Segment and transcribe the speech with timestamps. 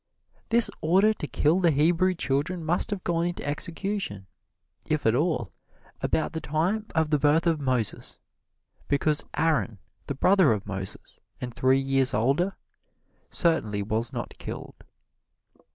[0.49, 4.25] This order to kill the Hebrew children must have gone into execution,
[4.83, 5.53] if at all,
[6.01, 8.17] about the time of the birth of Moses,
[8.87, 9.77] because Aaron,
[10.07, 12.55] the brother of Moses, and three years older,
[13.29, 14.83] certainly was not killed.